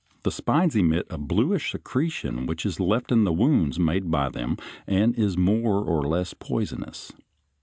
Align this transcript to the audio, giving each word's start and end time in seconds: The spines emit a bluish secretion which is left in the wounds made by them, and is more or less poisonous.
The 0.23 0.31
spines 0.31 0.75
emit 0.75 1.05
a 1.11 1.17
bluish 1.19 1.73
secretion 1.73 2.47
which 2.47 2.65
is 2.65 2.79
left 2.79 3.11
in 3.11 3.23
the 3.23 3.31
wounds 3.31 3.77
made 3.79 4.09
by 4.09 4.29
them, 4.29 4.57
and 4.87 5.13
is 5.13 5.37
more 5.37 5.85
or 5.85 6.01
less 6.01 6.33
poisonous. 6.33 7.11